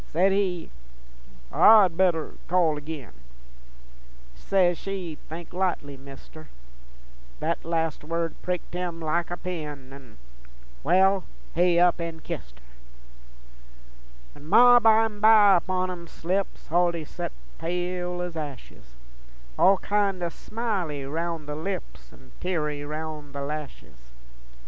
Says 0.07 0.31
he, 0.31 0.71
'I'd 1.53 1.95
better 1.95 2.33
call 2.47 2.75
agin:' 2.75 3.11
Says 4.33 4.75
she, 4.79 5.19
'Think 5.29 5.53
likely, 5.53 5.95
Mister:' 5.95 6.47
Thet 7.39 7.63
last 7.63 8.03
word 8.03 8.33
pricked 8.41 8.73
him 8.73 8.99
like 8.99 9.29
a 9.29 9.37
pin, 9.37 9.93
An'... 9.93 10.17
Wal, 10.83 11.23
he 11.53 11.77
up 11.79 12.01
an' 12.01 12.19
kist 12.21 12.57
her. 12.59 12.65
When 14.33 14.47
Ma 14.49 14.79
bimeby 14.79 15.57
upon 15.57 15.91
'em 15.91 16.07
slips, 16.07 16.65
Huldy 16.69 17.05
sot 17.05 17.31
pale 17.59 18.23
ez 18.23 18.35
ashes, 18.35 18.95
All 19.55 19.77
kin' 19.77 20.23
o' 20.23 20.29
smily 20.29 21.05
roun' 21.05 21.45
the 21.45 21.53
lips 21.55 22.11
An' 22.11 22.31
teary 22.39 22.83
roun' 22.83 23.33
the 23.33 23.41
lashes. 23.43 24.09